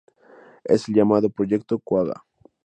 Es 0.63 0.87
el 0.89 0.95
llamado 0.95 1.29
"Proyecto 1.29 1.77
Quagga". 1.77 2.23